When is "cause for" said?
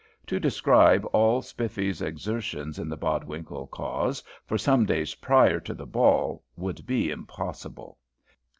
3.69-4.57